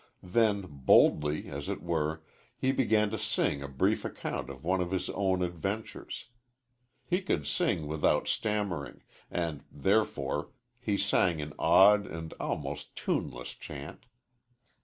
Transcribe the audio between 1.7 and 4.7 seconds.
were, he began to sing a brief account of